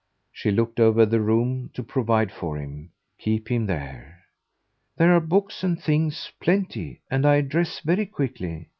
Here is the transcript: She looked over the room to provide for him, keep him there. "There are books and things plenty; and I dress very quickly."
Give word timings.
She 0.31 0.49
looked 0.49 0.79
over 0.79 1.05
the 1.05 1.21
room 1.21 1.69
to 1.75 1.83
provide 1.83 2.31
for 2.31 2.57
him, 2.57 2.89
keep 3.19 3.49
him 3.49 3.67
there. 3.67 4.23
"There 4.97 5.13
are 5.15 5.19
books 5.21 5.63
and 5.63 5.79
things 5.79 6.31
plenty; 6.39 7.01
and 7.11 7.23
I 7.23 7.41
dress 7.41 7.81
very 7.81 8.07
quickly." 8.07 8.69